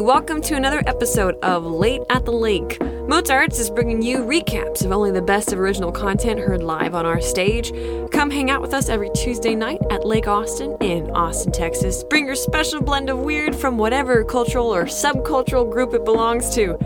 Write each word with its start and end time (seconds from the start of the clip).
Welcome 0.00 0.40
to 0.42 0.56
another 0.56 0.82
episode 0.86 1.36
of 1.42 1.66
Late 1.66 2.00
at 2.08 2.24
the 2.24 2.32
Lake. 2.32 2.80
Mozarts 2.80 3.58
is 3.58 3.68
bringing 3.68 4.00
you 4.00 4.18
recaps 4.20 4.84
of 4.84 4.90
only 4.90 5.10
the 5.10 5.20
best 5.20 5.52
of 5.52 5.60
original 5.60 5.92
content 5.92 6.40
heard 6.40 6.62
live 6.62 6.94
on 6.94 7.04
our 7.04 7.20
stage. 7.20 7.72
Come 8.10 8.30
hang 8.30 8.50
out 8.50 8.62
with 8.62 8.72
us 8.72 8.88
every 8.88 9.10
Tuesday 9.10 9.54
night 9.54 9.80
at 9.90 10.06
Lake 10.06 10.26
Austin 10.26 10.76
in 10.80 11.10
Austin, 11.10 11.52
Texas. 11.52 12.04
Bring 12.04 12.26
your 12.26 12.36
special 12.36 12.80
blend 12.80 13.10
of 13.10 13.18
weird 13.18 13.54
from 13.54 13.76
whatever 13.76 14.24
cultural 14.24 14.74
or 14.74 14.86
subcultural 14.86 15.70
group 15.70 15.92
it 15.92 16.04
belongs 16.04 16.54
to. 16.54 16.78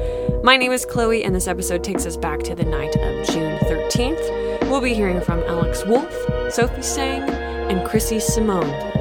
My 0.42 0.56
name 0.56 0.72
is 0.72 0.84
Chloe, 0.84 1.22
and 1.22 1.34
this 1.34 1.46
episode 1.46 1.84
takes 1.84 2.06
us 2.06 2.16
back 2.16 2.40
to 2.40 2.54
the 2.54 2.64
night 2.64 2.96
of 2.96 3.26
June 3.28 3.58
13th. 3.60 4.68
We'll 4.68 4.80
be 4.80 4.94
hearing 4.94 5.20
from 5.20 5.40
Alex 5.44 5.84
Wolffe, 5.86 6.52
Sophie 6.52 6.82
Seng, 6.82 7.22
and 7.22 7.86
Chrissy 7.86 8.16
Symone. 8.16 8.95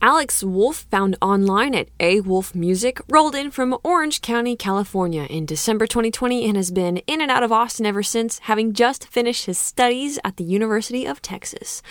Alex 0.00 0.44
Wolffe, 0.44 0.86
found 0.90 1.16
online 1.20 1.74
at 1.74 1.88
A 1.98 2.20
Wolffe 2.20 2.54
Music, 2.54 3.00
rolled 3.08 3.34
in 3.34 3.50
from 3.50 3.76
Orange 3.82 4.20
County, 4.20 4.54
California 4.54 5.24
in 5.24 5.44
December 5.44 5.88
2020 5.88 6.46
and 6.46 6.56
has 6.56 6.70
been 6.70 6.98
in 7.08 7.20
and 7.20 7.32
out 7.32 7.42
of 7.42 7.50
Austin 7.50 7.84
ever 7.84 8.04
since, 8.04 8.38
having 8.40 8.72
just 8.72 9.08
finished 9.08 9.46
his 9.46 9.58
studies 9.58 10.20
at 10.22 10.36
the 10.36 10.44
University 10.44 11.04
of 11.04 11.20
Texas. 11.20 11.82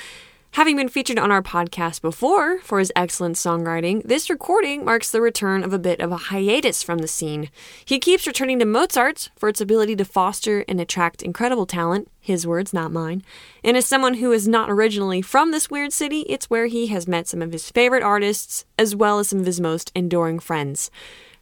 Having 0.52 0.78
been 0.78 0.90
featured 0.90 1.20
on 1.20 1.30
our 1.30 1.44
podcast 1.44 2.02
before 2.02 2.60
for 2.62 2.80
his 2.80 2.92
excellent 2.96 3.36
songwriting, 3.36 4.02
this 4.04 4.28
recording 4.28 4.84
marks 4.84 5.12
the 5.12 5.22
return 5.22 5.64
of 5.64 5.72
a 5.72 5.78
bit 5.78 6.00
of 6.00 6.12
a 6.12 6.18
hiatus 6.18 6.82
from 6.82 6.98
the 6.98 7.08
scene. 7.08 7.52
He 7.86 8.00
keeps 8.00 8.26
returning 8.26 8.58
to 8.60 8.66
Mozart's 8.66 9.30
for 9.36 9.50
its 9.50 9.62
ability 9.62 9.96
to 9.98 10.06
foster 10.06 10.66
and 10.68 10.82
attract 10.82 11.22
incredible 11.22 11.68
talent, 11.68 12.10
his 12.20 12.48
words, 12.48 12.74
not 12.74 12.92
mine. 12.92 13.24
And 13.64 13.78
as 13.78 13.86
someone 13.86 14.16
who 14.16 14.32
is 14.32 14.48
not 14.48 14.72
originally 14.72 15.22
from 15.22 15.52
this 15.52 15.70
weird 15.70 15.94
city, 15.94 16.22
it's 16.22 16.50
where 16.50 16.66
he 16.66 16.88
has 16.88 17.08
met 17.08 17.28
some 17.28 17.44
of 17.44 17.52
his 17.52 17.70
favorite 17.70 18.02
artists, 18.02 18.66
as 18.80 18.96
well 18.96 19.20
as 19.20 19.28
some 19.30 19.40
of 19.40 19.46
his 19.46 19.62
most 19.62 19.92
enduring 19.94 20.40
friends. 20.40 20.90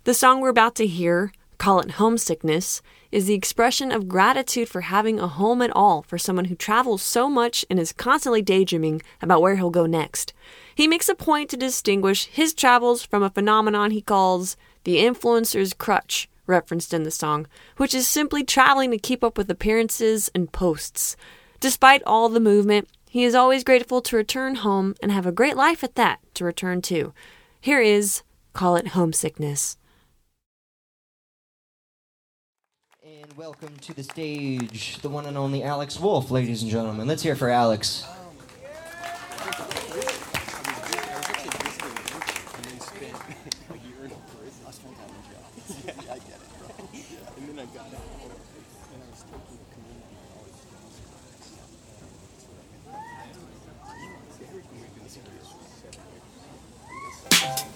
The 0.03 0.13
song 0.13 0.41
we're 0.41 0.49
about 0.49 0.75
to 0.75 0.87
hear, 0.87 1.31
Call 1.57 1.79
It 1.79 1.91
Homesickness, 1.91 2.81
is 3.11 3.25
the 3.25 3.33
expression 3.33 3.91
of 3.91 4.07
gratitude 4.07 4.67
for 4.67 4.81
having 4.81 5.19
a 5.19 5.27
home 5.27 5.61
at 5.61 5.75
all 5.75 6.01
for 6.01 6.17
someone 6.17 6.45
who 6.45 6.55
travels 6.55 7.01
so 7.01 7.29
much 7.29 7.65
and 7.69 7.79
is 7.79 7.93
constantly 7.93 8.41
daydreaming 8.41 9.01
about 9.21 9.41
where 9.41 9.55
he'll 9.55 9.69
go 9.69 9.85
next. 9.85 10.33
He 10.73 10.87
makes 10.87 11.07
a 11.07 11.15
point 11.15 11.49
to 11.49 11.57
distinguish 11.57 12.25
his 12.25 12.53
travels 12.53 13.05
from 13.05 13.23
a 13.23 13.29
phenomenon 13.29 13.91
he 13.91 14.01
calls 14.01 14.57
the 14.83 14.97
influencer's 14.97 15.73
crutch, 15.73 16.29
referenced 16.47 16.93
in 16.93 17.03
the 17.03 17.11
song, 17.11 17.47
which 17.77 17.95
is 17.95 18.07
simply 18.07 18.43
traveling 18.43 18.91
to 18.91 18.97
keep 18.97 19.23
up 19.23 19.37
with 19.37 19.49
appearances 19.49 20.29
and 20.35 20.51
posts. 20.51 21.15
Despite 21.59 22.03
all 22.05 22.29
the 22.29 22.39
movement, 22.39 22.87
he 23.09 23.23
is 23.23 23.33
always 23.33 23.63
grateful 23.63 24.01
to 24.01 24.17
return 24.17 24.55
home 24.55 24.93
and 25.01 25.11
have 25.11 25.25
a 25.25 25.31
great 25.31 25.55
life 25.55 25.83
at 25.83 25.95
that 25.95 26.19
to 26.33 26.43
return 26.43 26.81
to. 26.83 27.13
Here 27.61 27.81
is 27.81 28.23
Call 28.53 28.75
It 28.75 28.89
Homesickness. 28.89 29.77
Welcome 33.37 33.75
to 33.81 33.93
the 33.93 34.01
stage 34.01 34.97
the 35.01 35.09
one 35.09 35.25
and 35.25 35.37
only 35.37 35.61
Alex 35.61 35.99
Wolffe, 35.99 36.31
ladies 36.31 36.61
and 36.61 36.71
gentlemen. 36.71 37.05
Let's 37.05 37.21
hear 37.21 37.35
for 37.35 37.49
Alex. 37.49 38.07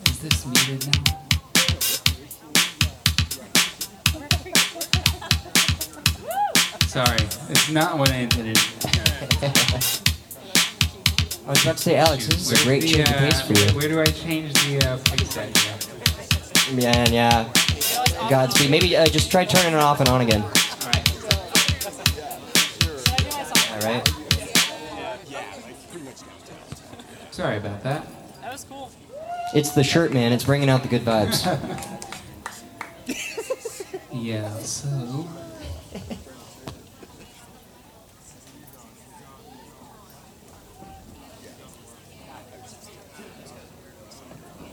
Is 0.06 0.19
this? 0.22 0.99
Sorry, 6.89 7.22
it's 7.50 7.69
not 7.69 8.00
what 8.00 8.09
I 8.09 8.16
intended. 8.16 8.57
I 11.45 11.51
was 11.51 11.61
about 11.61 11.77
to 11.77 11.83
say, 11.83 11.97
Alex, 11.97 12.25
this 12.25 12.51
is 12.51 12.59
a 12.59 12.66
great 12.66 12.81
the, 12.81 12.88
change 12.88 13.09
of 13.09 13.16
uh, 13.16 13.19
pace 13.19 13.41
for 13.41 13.53
you. 13.53 13.77
Where 13.77 13.88
do 13.88 14.01
I 14.01 14.05
change 14.05 14.53
the 14.53 14.77
uh, 14.89 14.97
preset? 14.97 15.55
here? 15.55 16.79
Yeah, 16.79 17.07
yeah. 17.09 17.47
Godspeed. 18.27 18.72
Maybe 18.72 18.97
uh, 18.97 19.05
just 19.05 19.29
try 19.29 19.45
turning 19.45 19.73
it 19.73 19.79
off 19.79 20.00
and 20.00 20.09
on 20.09 20.22
again. 20.22 20.41
Alright. 20.41 21.07
All 23.71 23.81
right. 23.88 24.07
Sorry 27.29 27.57
about 27.57 27.83
that. 27.83 28.07
That 28.41 28.51
was 28.51 28.63
cool. 28.63 28.89
It's 29.53 29.73
the 29.73 29.83
shirt, 29.83 30.11
man. 30.11 30.33
It's 30.33 30.44
bringing 30.44 30.69
out 30.69 30.81
the 30.81 30.89
good 30.89 31.03
vibes. 31.03 31.45
Yeah, 34.11 34.57
so. 34.57 35.27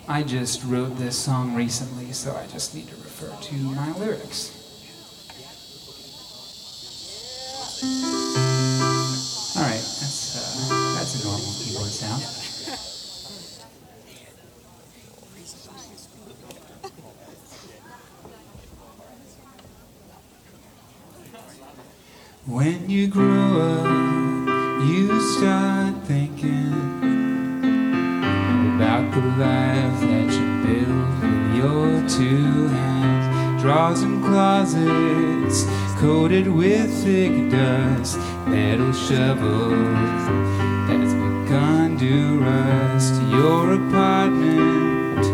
I 0.09 0.23
just 0.23 0.63
wrote 0.63 0.97
this 0.99 1.19
song 1.19 1.57
recently, 1.57 2.13
so 2.13 2.37
I 2.37 2.47
just 2.47 2.77
need 2.77 2.87
to 2.89 2.95
refer 2.95 3.29
to 3.29 3.55
my 3.57 3.93
lyrics. 3.99 4.56
Drawers 33.67 34.03
and 34.03 34.23
closets 34.23 35.65
coated 35.99 36.47
with 36.47 36.89
thick 37.03 37.51
dust, 37.51 38.17
metal 38.47 38.93
shovels 38.93 40.23
that's 40.87 41.13
begun 41.13 41.99
to 41.99 42.39
rust. 42.39 43.21
Your 43.23 43.73
apartment 43.73 45.27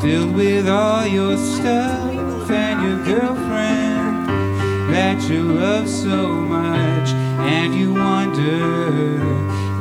filled 0.00 0.36
with 0.36 0.68
all 0.68 1.04
your 1.04 1.36
stuff 1.36 2.48
and 2.48 2.80
your 2.80 3.04
girlfriend 3.04 4.28
that 4.94 5.28
you 5.28 5.42
love 5.42 5.88
so 5.88 6.28
much, 6.28 7.08
and 7.40 7.74
you 7.74 7.94
wonder, 7.94 9.20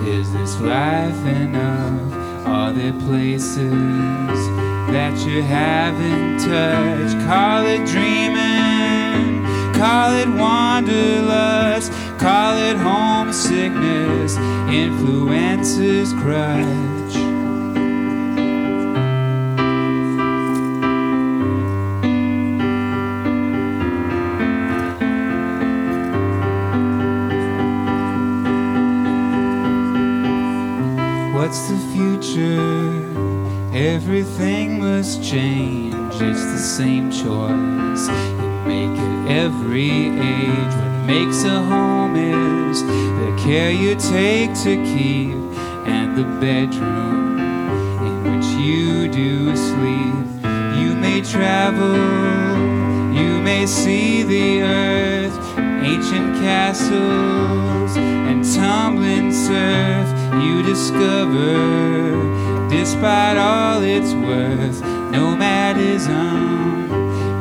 is 0.09 0.33
this 0.33 0.59
life 0.59 1.25
enough? 1.27 2.47
Are 2.47 2.71
there 2.73 2.93
places 2.93 4.58
that 4.91 5.17
you 5.25 5.43
haven't 5.43 6.39
touched? 6.39 7.17
Call 7.27 7.65
it 7.65 7.85
dreaming, 7.87 9.43
call 9.73 10.13
it 10.13 10.27
wanderlust, 10.27 11.91
call 12.17 12.57
it 12.57 12.75
homesickness, 12.75 14.37
influences 14.67 16.13
crutch. 16.13 17.15
What's 31.33 31.69
the 31.69 31.77
future? 31.93 32.88
Everything 33.79 34.81
must 34.81 35.23
change. 35.23 35.95
It's 36.15 36.43
the 36.43 36.57
same 36.57 37.09
choice. 37.09 38.09
You 38.09 38.49
make 38.67 38.99
at 38.99 39.31
every 39.45 40.09
age. 40.19 40.73
What 40.75 41.05
makes 41.07 41.45
a 41.45 41.61
home 41.61 42.17
is 42.17 42.81
the 42.83 43.41
care 43.41 43.71
you 43.71 43.95
take 43.95 44.53
to 44.63 44.75
keep, 44.83 45.33
and 45.87 46.17
the 46.17 46.25
bedroom 46.41 47.39
in 48.05 48.15
which 48.27 48.47
you 48.59 49.07
do 49.07 49.55
sleep. 49.55 50.27
You 50.77 50.93
may 50.95 51.21
travel, 51.21 51.95
you 53.17 53.39
may 53.41 53.65
see 53.65 54.23
the 54.23 54.61
earth, 54.61 55.48
ancient 55.89 56.35
castles 56.35 57.97
and 57.97 58.45
tumbling 58.55 59.33
surf 59.33 60.07
you 60.43 60.61
discover. 60.61 61.49
Despite 62.69 63.37
all 63.37 63.81
its 63.81 64.13
worth 64.13 64.81
nomadism 65.11 66.87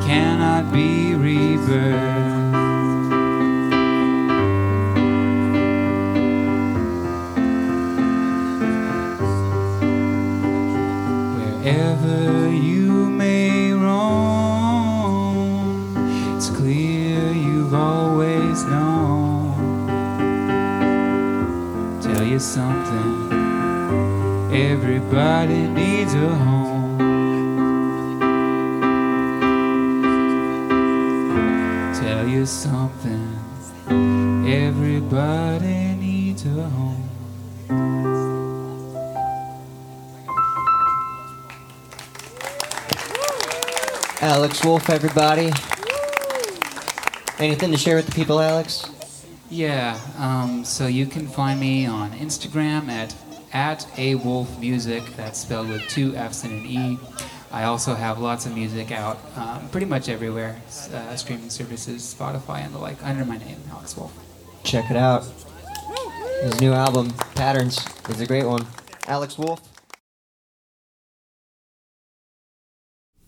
cannot 0.06 0.72
be 0.72 1.14
rebirth 1.14 2.48
wherever 11.36 12.48
you 12.48 12.77
something. 22.38 23.32
Everybody 24.52 25.68
needs 25.68 26.14
a 26.14 26.28
home. 26.28 26.98
Tell 31.94 32.28
you 32.28 32.46
something. 32.46 33.38
Everybody 34.48 35.94
needs 35.96 36.44
a 36.46 36.68
home. 36.68 37.08
Alex 44.20 44.64
Wolffe, 44.64 44.90
everybody. 44.90 45.52
Anything 47.38 47.70
to 47.70 47.78
share 47.78 47.96
with 47.96 48.06
the 48.06 48.12
people, 48.12 48.40
Alex? 48.40 48.97
Yeah, 49.50 49.98
um, 50.18 50.64
so 50.64 50.86
you 50.86 51.06
can 51.06 51.26
find 51.26 51.58
me 51.58 51.86
on 51.86 52.12
Instagram 52.12 52.88
at 52.88 53.14
at 53.52 53.86
a 53.98 54.14
wolffe 54.16 54.58
music. 54.60 55.02
That's 55.16 55.38
spelled 55.38 55.68
with 55.68 55.82
two 55.88 56.14
F's 56.14 56.44
and 56.44 56.52
an 56.52 56.66
E. 56.66 56.98
I 57.50 57.64
also 57.64 57.94
have 57.94 58.18
lots 58.18 58.44
of 58.44 58.54
music 58.54 58.92
out, 58.92 59.18
um, 59.36 59.66
pretty 59.70 59.86
much 59.86 60.10
everywhere, 60.10 60.60
uh, 60.92 61.16
streaming 61.16 61.48
services, 61.48 62.02
Spotify 62.02 62.58
and 62.58 62.74
the 62.74 62.78
like, 62.78 63.02
under 63.02 63.24
my 63.24 63.38
name, 63.38 63.56
Alex 63.70 63.96
Wolffe. 63.96 64.12
Check 64.64 64.90
it 64.90 64.96
out. 64.96 65.24
His 66.42 66.60
new 66.60 66.74
album, 66.74 67.10
Patterns, 67.34 67.84
is 68.10 68.20
a 68.20 68.26
great 68.26 68.44
one. 68.44 68.66
Alex 69.06 69.38
Wolffe. 69.38 69.62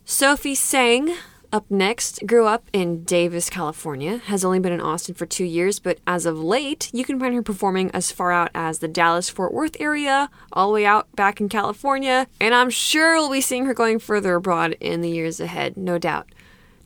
Sophie 0.04 0.54
Seng, 0.54 1.14
up 1.52 1.70
next, 1.70 2.26
grew 2.26 2.46
up 2.46 2.64
in 2.72 3.04
Davis, 3.04 3.50
California, 3.50 4.18
has 4.18 4.44
only 4.44 4.58
been 4.58 4.72
in 4.72 4.80
Austin 4.80 5.14
for 5.14 5.26
two 5.26 5.44
years, 5.44 5.78
but 5.78 5.98
as 6.06 6.26
of 6.26 6.38
late, 6.38 6.90
you 6.92 7.04
can 7.04 7.18
find 7.18 7.34
her 7.34 7.42
performing 7.42 7.90
as 7.92 8.12
far 8.12 8.32
out 8.32 8.50
as 8.54 8.78
the 8.78 8.88
Dallas 8.88 9.28
Fort 9.28 9.52
Worth 9.52 9.76
area, 9.80 10.30
all 10.52 10.68
the 10.68 10.74
way 10.74 10.86
out 10.86 11.14
back 11.16 11.40
in 11.40 11.48
California, 11.48 12.26
and 12.40 12.54
I'm 12.54 12.70
sure 12.70 13.14
we'll 13.14 13.30
be 13.30 13.40
seeing 13.40 13.66
her 13.66 13.74
going 13.74 13.98
further 13.98 14.34
abroad 14.34 14.76
in 14.80 15.00
the 15.00 15.10
years 15.10 15.40
ahead, 15.40 15.76
no 15.76 15.98
doubt. 15.98 16.28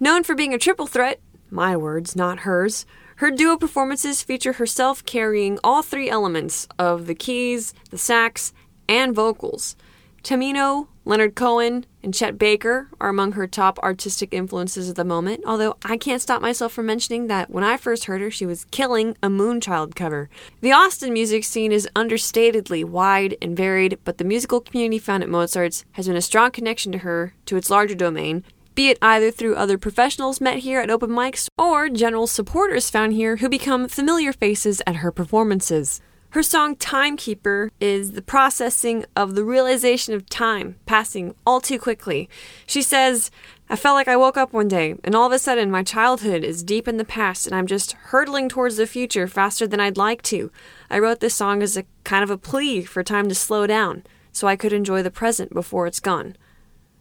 Known 0.01 0.25
for 0.25 0.35
being 0.35 0.55
a 0.55 0.59
triple 0.59 0.87
threat, 0.87 1.21
my 1.51 1.77
words, 1.77 2.17
not 2.17 2.41
hers, 2.41 2.87
her 3.17 3.31
duo 3.31 3.57
performances 3.57 4.23
feature 4.23 4.55
herself 4.55 5.05
carrying 5.05 5.59
all 5.63 5.83
three 5.83 6.11
elements 6.11 6.67
of 6.79 7.07
the 7.07 7.15
keys, 7.15 7.75
the 7.91 7.99
sax, 7.99 8.53
and 8.89 9.15
vocals. 9.15 9.77
Tamino, 10.25 10.89
Leonard 11.05 11.35
Cohen, 11.35 11.85
and 12.03 12.15
Chet 12.15 12.39
Baker 12.39 12.89
are 12.99 13.11
among 13.11 13.33
her 13.33 13.47
top 13.47 13.79
artistic 13.81 14.33
influences 14.33 14.89
at 14.89 14.97
the 14.97 15.05
moment, 15.05 15.45
although 15.47 15.77
I 15.85 15.99
can't 15.99 16.23
stop 16.23 16.41
myself 16.41 16.73
from 16.73 16.87
mentioning 16.87 17.27
that 17.27 17.51
when 17.51 17.63
I 17.63 17.77
first 17.77 18.07
heard 18.07 18.23
her, 18.23 18.31
she 18.31 18.47
was 18.47 18.65
killing 18.71 19.19
a 19.23 19.29
Moonchild 19.29 19.95
cover. 19.95 20.31
The 20.63 20.73
Austin 20.73 21.13
music 21.13 21.45
scene 21.45 21.73
is 21.73 21.87
understatedly 21.95 22.87
wide 22.87 23.37
and 23.43 23.55
varied, 23.55 23.99
but 24.03 24.17
the 24.17 24.25
musical 24.25 24.63
community 24.63 24.99
found 24.99 25.23
at 25.23 25.29
Mozart's 25.29 25.85
has 25.93 26.07
been 26.07 26.17
a 26.17 26.23
strong 26.23 26.51
connection 26.51 26.91
to 26.93 26.99
her 26.99 27.35
to 27.45 27.59
its 27.59 27.69
larger 27.69 27.95
domain, 27.95 28.45
be 28.75 28.89
it 28.89 28.99
either 29.03 29.31
through 29.31 29.57
other 29.57 29.77
professionals 29.77 30.41
met 30.41 30.61
here 30.61 30.81
at 30.81 30.91
open 30.91 31.11
mics 31.11 31.49
or 31.59 31.91
general 31.91 32.27
supporters 32.27 32.89
found 32.89 33.13
here 33.13 33.37
who 33.37 33.49
become 33.51 33.89
familiar 33.89 34.33
faces 34.33 34.81
at 34.87 34.97
her 34.97 35.13
performances. 35.13 36.01
Her 36.35 36.43
song 36.43 36.75
Timekeeper 36.75 37.71
is 37.79 38.11
the 38.11 38.21
processing 38.21 39.05
of 39.15 39.37
the 39.37 39.45
realization 39.45 40.15
of 40.15 40.29
time 40.29 40.75
passing 40.85 41.37
all 41.47 41.61
too 41.61 41.79
quickly. 41.79 42.29
She 42.67 42.83
says, 42.83 43.31
I 43.69 43.77
felt 43.77 43.95
like 43.95 44.09
I 44.09 44.17
woke 44.17 44.37
up 44.37 44.53
one 44.53 44.67
day, 44.67 44.97
and 45.05 45.15
all 45.15 45.29
of 45.29 45.33
a 45.33 45.39
sudden 45.39 45.71
my 45.71 45.85
childhood 45.85 46.43
is 46.43 46.65
deep 46.65 46.89
in 46.89 46.97
the 46.97 47.05
past, 47.05 47.47
and 47.47 47.55
I'm 47.55 47.69
just 47.69 47.93
hurtling 47.93 48.49
towards 48.49 48.79
the 48.79 48.89
future 48.89 49.29
faster 49.29 49.69
than 49.69 49.79
I'd 49.79 49.97
like 49.97 50.23
to. 50.23 50.51
I 50.91 50.99
wrote 50.99 51.21
this 51.21 51.37
song 51.37 51.63
as 51.63 51.77
a 51.77 51.85
kind 52.03 52.25
of 52.25 52.31
a 52.31 52.37
plea 52.37 52.83
for 52.83 53.05
time 53.05 53.29
to 53.29 53.35
slow 53.37 53.69
down, 53.69 54.03
so 54.33 54.49
I 54.49 54.57
could 54.57 54.73
enjoy 54.73 55.05
the 55.05 55.13
present 55.13 55.55
before 55.55 55.87
it's 55.87 56.01
gone. 56.01 56.35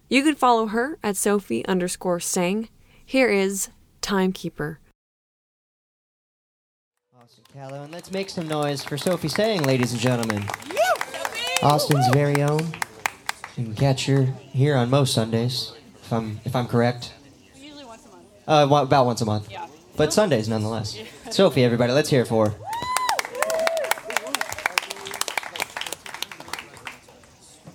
You 0.10 0.22
can 0.22 0.36
follow 0.36 0.68
her 0.68 1.00
at 1.02 1.18
Sophie 1.18 1.66
underscore 1.66 2.20
Seng. 2.20 2.70
Here 3.04 3.30
is 3.30 3.70
Timekeeper. 4.00 4.80
Austin 7.54 7.70
Callow, 7.70 7.84
and 7.84 7.92
let's 7.94 8.12
make 8.12 8.30
some 8.30 8.48
noise 8.48 8.84
for 8.84 8.98
Sophie 8.98 9.28
Seng, 9.28 9.62
ladies 9.64 9.92
and 9.92 10.02
gentlemen. 10.02 10.44
Austin's 11.62 12.08
very 12.10 12.42
own. 12.42 12.74
You 13.56 13.66
can 13.66 13.76
catch 13.76 14.08
her 14.08 14.26
here 14.52 14.76
on 14.76 14.90
most 14.90 15.14
Sundays, 15.14 15.74
if 16.02 16.12
I'm 16.12 16.40
if 16.46 16.56
I'm 16.56 16.68
correct. 16.68 17.14
Usually 17.56 17.86
once 17.86 18.06
a 18.06 18.10
month. 18.10 18.24
Uh, 18.48 18.68
wa- 18.70 18.82
about 18.82 19.06
once 19.06 19.22
a 19.22 19.26
month. 19.26 19.52
Yeah. 19.52 19.68
But 19.96 20.12
Sundays 20.14 20.50
nonetheless. 20.50 20.98
Sophie, 21.30 21.64
everybody, 21.64 21.94
let's 21.94 22.10
hear 22.10 22.22
it 22.22 22.28
for 22.28 22.50
her. 22.50 22.56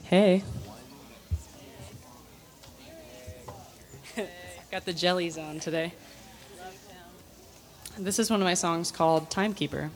Hey. 0.05 0.43
Got 4.73 4.85
the 4.87 4.93
jellies 4.93 5.39
on 5.39 5.61
today. 5.61 5.93
This 8.01 8.21
is 8.21 8.31
one 8.31 8.41
of 8.41 8.45
my 8.45 8.55
songs 8.55 8.93
called 8.93 9.29
Timekeeper. 9.29 9.91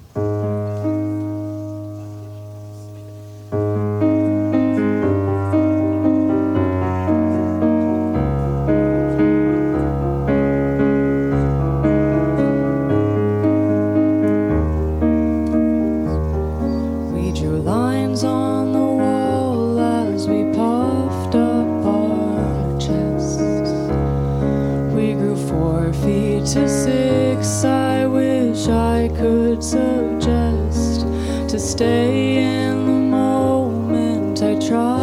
Stay 31.62 32.38
in 32.38 32.86
the 32.86 32.92
moment. 32.92 34.42
I 34.42 34.54
tried 34.66 35.01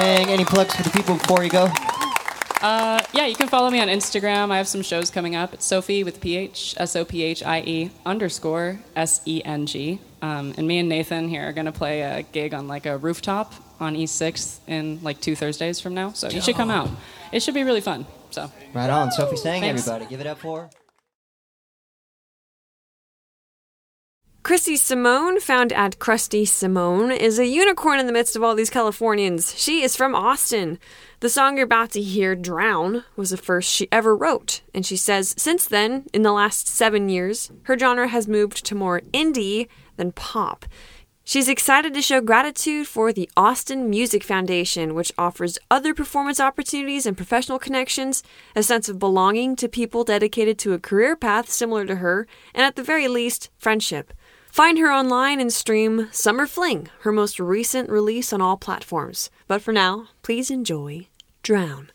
Seng, 0.00 0.28
any 0.28 0.46
plugs 0.46 0.74
for 0.74 0.82
the 0.82 0.88
people 0.88 1.16
before 1.16 1.44
you 1.44 1.50
go? 1.50 1.68
Uh, 2.62 3.02
yeah, 3.12 3.26
you 3.26 3.34
can 3.34 3.48
follow 3.48 3.68
me 3.68 3.80
on 3.80 3.88
Instagram. 3.88 4.50
I 4.50 4.56
have 4.56 4.66
some 4.66 4.80
shows 4.80 5.10
coming 5.10 5.36
up. 5.36 5.52
It's 5.52 5.66
Sophie 5.66 6.04
with 6.04 6.22
PH, 6.22 6.74
S 6.78 6.96
O 6.96 7.04
P 7.04 7.22
H 7.22 7.42
I 7.42 7.60
E 7.60 7.90
underscore 8.06 8.80
S 8.96 9.20
E 9.26 9.42
N 9.44 9.66
G. 9.66 10.00
Um, 10.22 10.54
and 10.56 10.66
me 10.66 10.78
and 10.78 10.88
Nathan 10.88 11.28
here 11.28 11.46
are 11.46 11.52
going 11.52 11.66
to 11.66 11.72
play 11.72 12.00
a 12.00 12.22
gig 12.22 12.54
on 12.54 12.66
like 12.66 12.86
a 12.86 12.96
rooftop 12.96 13.52
on 13.78 13.94
East 13.94 14.18
6th 14.18 14.60
in 14.66 15.00
like 15.02 15.20
two 15.20 15.36
Thursdays 15.36 15.80
from 15.80 15.92
now. 15.92 16.12
So 16.12 16.30
you 16.30 16.40
should 16.40 16.56
come 16.56 16.70
out. 16.70 16.88
It 17.30 17.42
should 17.42 17.54
be 17.54 17.64
really 17.64 17.82
fun. 17.82 18.06
So. 18.30 18.50
Right 18.72 18.88
on, 18.88 19.10
Sophie 19.10 19.36
Seng, 19.36 19.60
Thanks. 19.60 19.86
everybody. 19.86 20.08
Give 20.08 20.20
it 20.22 20.26
up 20.26 20.38
for 20.38 20.62
her. 20.62 20.70
Chrissy 24.42 24.76
Symone, 24.76 25.38
found 25.38 25.70
at 25.74 25.98
Crusty 25.98 26.46
Symone, 26.46 27.14
is 27.14 27.38
a 27.38 27.46
unicorn 27.46 28.00
in 28.00 28.06
the 28.06 28.12
midst 28.12 28.34
of 28.34 28.42
all 28.42 28.54
these 28.54 28.70
Californians. 28.70 29.54
She 29.60 29.82
is 29.82 29.96
from 29.96 30.14
Austin. 30.14 30.78
The 31.20 31.28
song 31.28 31.56
you're 31.56 31.64
about 31.66 31.90
to 31.90 32.00
hear, 32.00 32.34
Drown, 32.34 33.04
was 33.16 33.30
the 33.30 33.36
first 33.36 33.70
she 33.70 33.86
ever 33.92 34.16
wrote. 34.16 34.62
And 34.74 34.86
she 34.86 34.96
says 34.96 35.34
since 35.36 35.66
then, 35.66 36.06
in 36.14 36.22
the 36.22 36.32
last 36.32 36.68
seven 36.68 37.10
years, 37.10 37.52
her 37.64 37.78
genre 37.78 38.08
has 38.08 38.26
moved 38.26 38.64
to 38.64 38.74
more 38.74 39.02
indie 39.12 39.68
than 39.96 40.12
pop. 40.12 40.64
She's 41.22 41.48
excited 41.48 41.92
to 41.92 42.02
show 42.02 42.22
gratitude 42.22 42.88
for 42.88 43.12
the 43.12 43.28
Austin 43.36 43.90
Music 43.90 44.24
Foundation, 44.24 44.94
which 44.94 45.12
offers 45.18 45.58
other 45.70 45.92
performance 45.92 46.40
opportunities 46.40 47.04
and 47.04 47.16
professional 47.16 47.58
connections, 47.58 48.22
a 48.56 48.62
sense 48.62 48.88
of 48.88 48.98
belonging 48.98 49.54
to 49.56 49.68
people 49.68 50.02
dedicated 50.02 50.58
to 50.60 50.72
a 50.72 50.78
career 50.78 51.14
path 51.14 51.50
similar 51.50 51.84
to 51.84 51.96
her, 51.96 52.26
and 52.54 52.64
at 52.64 52.74
the 52.74 52.82
very 52.82 53.06
least, 53.06 53.50
friendship. 53.58 54.14
Find 54.50 54.78
her 54.78 54.92
online 54.92 55.38
and 55.40 55.52
stream 55.52 56.08
Summer 56.10 56.44
Fling, 56.44 56.88
her 57.00 57.12
most 57.12 57.38
recent 57.38 57.88
release 57.88 58.32
on 58.32 58.40
all 58.40 58.56
platforms. 58.56 59.30
But 59.46 59.62
for 59.62 59.72
now, 59.72 60.08
please 60.22 60.50
enjoy 60.50 61.06
Drown. 61.42 61.92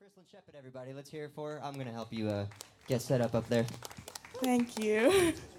Crystal 0.00 0.22
Shepard, 0.30 0.54
everybody. 0.56 0.92
Let's 0.92 1.10
hear 1.10 1.24
it 1.24 1.32
for 1.34 1.54
her. 1.54 1.64
I'm 1.64 1.74
going 1.74 1.86
to 1.86 1.92
help 1.92 2.12
you 2.12 2.28
uh, 2.28 2.46
get 2.86 3.02
set 3.02 3.20
up 3.20 3.34
up 3.34 3.48
there. 3.48 3.66
Thank 4.42 4.78
you. 4.78 5.34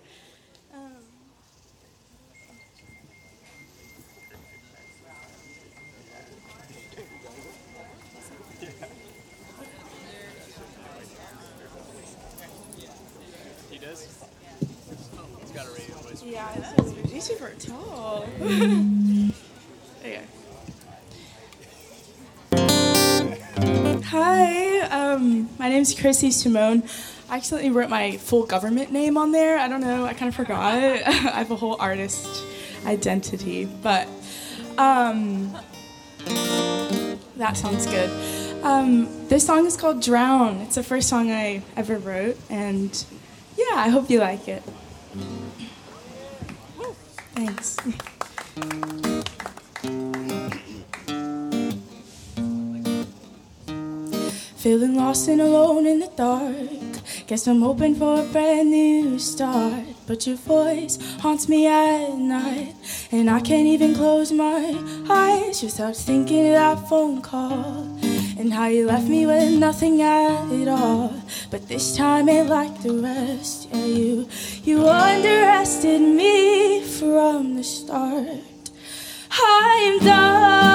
Yeah, 16.24 16.54
this 16.54 16.86
is 16.86 17.12
he's 17.12 17.24
super 17.24 17.52
tall. 17.58 18.28
Hi, 24.04 24.80
um, 24.82 25.50
my 25.58 25.70
name's 25.70 26.00
Chrissy 26.00 26.30
Symone. 26.30 26.88
I 27.32 27.38
accidentally 27.38 27.72
wrote 27.72 27.90
my 27.90 28.18
full 28.18 28.46
government 28.46 28.92
name 28.92 29.18
on 29.18 29.32
there. 29.32 29.58
I 29.58 29.68
don't 29.68 29.82
know, 29.82 30.06
I 30.06 30.14
kind 30.14 30.30
of 30.30 30.36
forgot. 30.36 30.76
I 30.76 31.12
have 31.12 31.50
a 31.50 31.56
whole 31.56 31.76
artist 31.80 32.44
identity, 32.86 33.66
but 33.66 34.08
um, 34.78 35.52
that 37.38 37.58
sounds 37.58 37.88
good. 37.88 38.64
Um, 38.64 39.28
this 39.30 39.48
song 39.48 39.66
is 39.66 39.76
called 39.76 40.04
Drown. 40.04 40.58
It's 40.58 40.76
the 40.76 40.84
first 40.84 41.10
song 41.10 41.32
I 41.32 41.64
ever 41.76 41.98
wrote, 41.98 42.38
and 42.52 43.04
yeah, 43.70 43.80
I 43.80 43.90
hope 43.90 44.10
you 44.10 44.20
like 44.20 44.48
it. 44.48 44.64
Thanks. 47.36 47.78
Feeling 54.58 54.96
lost 54.96 55.28
and 55.30 55.40
alone 55.42 55.86
in 55.86 56.00
the 56.00 56.12
dark. 56.18 57.26
Guess 57.28 57.48
I'm 57.48 57.62
hoping 57.62 57.96
for 57.96 58.20
a 58.20 58.24
brand 58.24 58.72
new 58.72 59.18
start. 59.20 59.86
But 60.06 60.28
your 60.28 60.36
voice 60.36 60.98
haunts 61.20 61.48
me 61.48 61.68
at 61.68 62.16
night. 62.18 62.76
And 63.12 63.30
I 63.30 63.40
can't 63.40 63.68
even 63.68 63.96
close 63.96 64.32
my 64.32 64.76
eyes 65.10 65.64
without 65.64 65.96
thinking 65.96 66.48
of 66.48 66.54
that 66.54 66.90
phone 66.90 67.22
call. 67.22 67.89
And 68.50 68.58
how 68.58 68.66
you 68.66 68.88
left 68.88 69.08
me 69.08 69.28
with 69.28 69.60
nothing 69.60 70.02
at 70.02 70.68
all. 70.68 71.14
But 71.52 71.68
this 71.68 71.96
time 71.96 72.28
ain't 72.28 72.50
like 72.50 72.82
the 72.82 72.94
rest. 72.94 73.70
Yeah, 73.72 73.86
you, 73.86 74.28
you 74.64 74.88
underestimated 74.90 76.02
me 76.02 76.84
from 76.84 77.58
the 77.58 77.64
start. 77.64 78.42
I'm 79.30 80.00
done. 80.00 80.69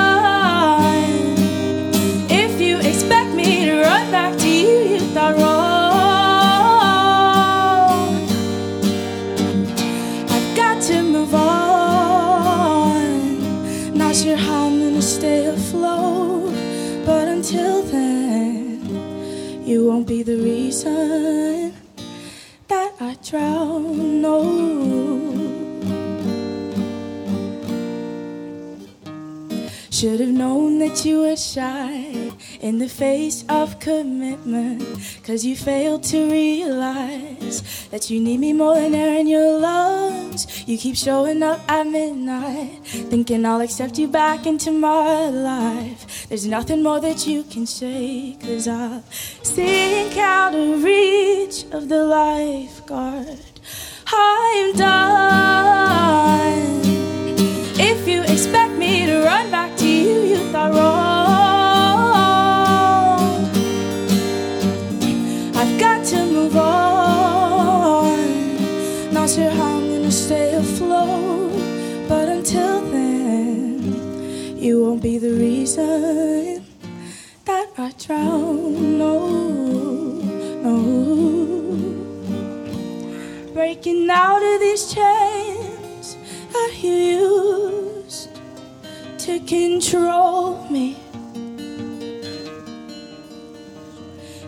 Cause 35.24 35.44
you 35.44 35.56
failed 35.56 36.02
to 36.04 36.30
realize 36.30 37.88
that 37.90 38.10
you 38.10 38.20
need 38.20 38.40
me 38.40 38.52
more 38.52 38.74
than 38.74 38.94
air 38.94 39.18
in 39.18 39.26
your 39.26 39.58
lungs. 39.58 40.68
You 40.68 40.76
keep 40.76 40.96
showing 40.96 41.42
up 41.42 41.60
at 41.68 41.86
midnight, 41.86 42.80
thinking 42.84 43.46
I'll 43.46 43.60
accept 43.60 43.98
you 43.98 44.08
back 44.08 44.46
into 44.46 44.70
my 44.70 45.28
life. 45.30 46.28
There's 46.28 46.46
nothing 46.46 46.82
more 46.82 47.00
that 47.00 47.26
you 47.26 47.44
can 47.44 47.66
say, 47.66 48.36
cause 48.40 48.68
I'll 48.68 49.02
sink 49.42 50.16
out 50.16 50.54
of 50.54 50.82
reach 50.84 51.64
of 51.72 51.88
the 51.88 52.04
lifeguard. 52.04 53.38
I'm 54.06 54.72
done. 54.76 56.04
If 57.76 58.06
you 58.06 58.22
expect 58.22 58.74
me 58.74 59.06
to 59.06 59.24
run 59.24 59.50
back 59.50 59.76
to 59.78 59.88
you, 59.88 60.20
you 60.22 60.38
thought 60.52 60.72
wrong. 60.74 61.03
Not 69.24 69.30
sure 69.30 69.50
how 69.52 69.78
I'm 69.78 69.88
gonna 69.88 70.12
stay 70.12 70.54
afloat, 70.54 71.50
but 72.10 72.28
until 72.28 72.82
then, 72.90 74.58
you 74.58 74.84
won't 74.84 75.00
be 75.02 75.16
the 75.16 75.30
reason 75.30 76.62
that 77.46 77.70
I 77.78 77.92
drown. 77.98 78.98
No, 78.98 79.28
no. 80.66 80.76
Breaking 83.54 84.10
out 84.10 84.42
of 84.42 84.60
these 84.60 84.92
chains 84.92 86.18
that 86.52 86.72
you 86.82 86.92
used 86.92 88.28
to 89.20 89.40
control 89.40 90.68
me. 90.68 90.98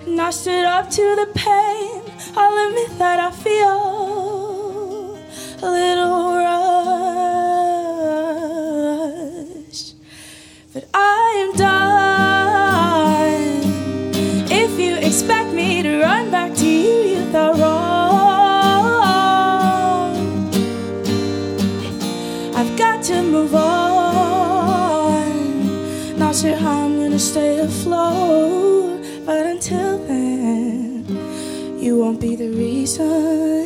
And 0.05 0.21
I 0.21 0.29
stood 0.29 0.67
up 0.67 0.91
to 0.91 1.17
the 1.17 1.29
pain. 1.35 2.03
I'll 2.37 2.69
admit 2.69 2.99
that 2.99 3.19
I 3.19 3.31
feel 3.31 4.36
little 5.63 6.35
rush. 6.35 6.63
But 10.73 10.89
I 10.93 11.45
am 11.45 11.53
done. 11.57 12.93
If 14.51 14.79
you 14.79 14.97
expect 14.97 15.53
me 15.53 15.83
to 15.83 16.01
run 16.01 16.31
back 16.31 16.55
to 16.57 16.67
you, 16.67 17.03
you 17.13 17.25
thought 17.33 17.59
wrong. 17.59 17.77
I've 22.55 22.77
got 22.77 23.03
to 23.05 23.23
move 23.23 23.55
on. 23.55 24.99
Not 26.19 26.35
sure 26.37 26.57
how 26.57 26.85
I'm 26.85 26.99
gonna 26.99 27.19
stay 27.19 27.59
afloat, 27.59 29.05
but 29.25 29.47
until 29.47 29.99
then, 30.07 31.07
you 31.79 31.99
won't 31.99 32.21
be 32.21 32.37
the 32.37 32.49
reason 32.49 33.66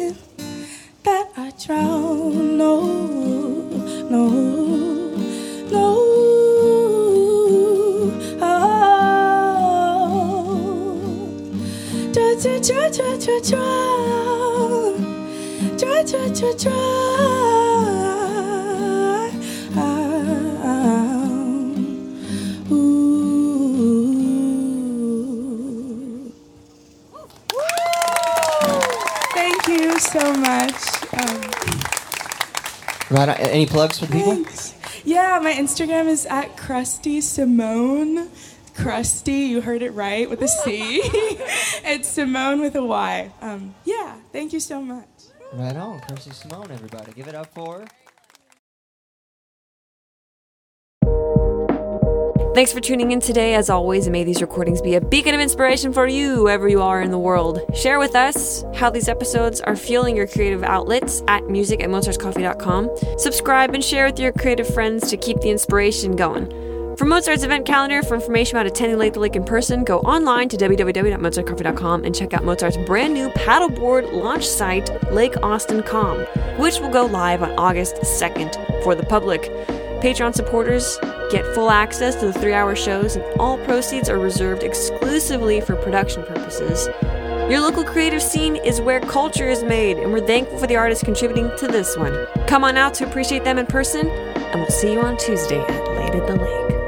Thank 29.32 29.66
you 29.68 29.98
so 29.98 30.32
much. 30.34 30.74
Um, 31.14 31.40
right. 33.10 33.40
Any 33.40 33.66
plugs 33.66 33.98
for 33.98 34.06
the 34.06 34.12
people? 34.12 34.44
Yeah, 35.04 35.40
my 35.42 35.52
Instagram 35.52 36.06
is 36.08 36.26
at 36.26 36.56
Crusty 36.58 37.20
Symone. 37.20 38.28
Crusty, 38.82 39.32
you 39.32 39.60
heard 39.60 39.82
it 39.82 39.90
right 39.90 40.28
with 40.28 40.40
a 40.40 40.48
C. 40.48 41.00
it's 41.04 42.16
Symone 42.16 42.60
with 42.60 42.74
a 42.76 42.84
Y. 42.84 43.30
Um, 43.42 43.74
yeah, 43.84 44.16
thank 44.32 44.52
you 44.54 44.60
so 44.60 44.80
much. 44.80 45.06
Right 45.52 45.76
on. 45.76 46.00
Percy 46.00 46.30
Symone, 46.30 46.70
everybody. 46.70 47.12
Give 47.12 47.28
it 47.28 47.34
up 47.34 47.52
for. 47.52 47.86
Thanks 52.54 52.72
for 52.72 52.80
tuning 52.80 53.12
in 53.12 53.20
today. 53.20 53.54
As 53.54 53.68
always, 53.68 54.06
and 54.06 54.12
may 54.12 54.24
these 54.24 54.40
recordings 54.40 54.80
be 54.80 54.94
a 54.94 55.00
beacon 55.00 55.34
of 55.34 55.40
inspiration 55.40 55.92
for 55.92 56.06
you, 56.06 56.44
wherever 56.44 56.68
you 56.68 56.82
are 56.82 57.02
in 57.02 57.10
the 57.10 57.18
world. 57.18 57.60
Share 57.74 57.98
with 57.98 58.16
us 58.16 58.64
how 58.74 58.90
these 58.90 59.08
episodes 59.08 59.60
are 59.60 59.76
fueling 59.76 60.16
your 60.16 60.26
creative 60.26 60.62
outlets 60.62 61.22
at 61.28 61.48
music 61.48 61.82
at 61.82 61.90
mozartscoffee.com. 61.90 62.90
Subscribe 63.18 63.74
and 63.74 63.84
share 63.84 64.06
with 64.06 64.18
your 64.18 64.32
creative 64.32 64.72
friends 64.72 65.10
to 65.10 65.16
keep 65.16 65.38
the 65.40 65.50
inspiration 65.50 66.16
going. 66.16 66.69
For 67.00 67.06
Mozart's 67.06 67.44
event 67.44 67.64
calendar, 67.64 68.02
for 68.02 68.14
information 68.14 68.58
about 68.58 68.66
attending 68.66 68.98
Lake 68.98 69.14
the 69.14 69.20
Lake 69.20 69.34
in 69.34 69.42
person, 69.42 69.84
go 69.84 70.00
online 70.00 70.50
to 70.50 70.58
www.mozartcoffee.com 70.58 72.04
and 72.04 72.14
check 72.14 72.34
out 72.34 72.44
Mozart's 72.44 72.76
brand 72.76 73.14
new 73.14 73.30
paddleboard 73.30 74.12
launch 74.12 74.46
site, 74.46 74.90
Lake 75.10 75.34
Austin 75.42 75.82
Com, 75.82 76.18
which 76.58 76.78
will 76.78 76.90
go 76.90 77.06
live 77.06 77.42
on 77.42 77.52
August 77.52 77.94
2nd 78.02 78.84
for 78.84 78.94
the 78.94 79.02
public. 79.02 79.44
Patreon 80.02 80.34
supporters 80.34 80.98
get 81.30 81.46
full 81.54 81.70
access 81.70 82.16
to 82.16 82.26
the 82.26 82.34
three 82.34 82.52
hour 82.52 82.76
shows, 82.76 83.16
and 83.16 83.24
all 83.40 83.56
proceeds 83.64 84.10
are 84.10 84.18
reserved 84.18 84.62
exclusively 84.62 85.62
for 85.62 85.76
production 85.76 86.22
purposes. 86.24 86.86
Your 87.50 87.60
local 87.60 87.82
creative 87.82 88.20
scene 88.20 88.56
is 88.56 88.78
where 88.78 89.00
culture 89.00 89.48
is 89.48 89.62
made, 89.64 89.96
and 89.96 90.12
we're 90.12 90.26
thankful 90.26 90.58
for 90.58 90.66
the 90.66 90.76
artists 90.76 91.02
contributing 91.02 91.50
to 91.60 91.66
this 91.66 91.96
one. 91.96 92.26
Come 92.46 92.62
on 92.62 92.76
out 92.76 92.92
to 92.96 93.08
appreciate 93.08 93.44
them 93.44 93.56
in 93.56 93.64
person, 93.64 94.06
and 94.06 94.60
we'll 94.60 94.68
see 94.68 94.92
you 94.92 95.00
on 95.00 95.16
Tuesday 95.16 95.60
at 95.60 95.88
Late 95.96 96.14
at 96.14 96.26
the 96.26 96.36
Lake. 96.36 96.79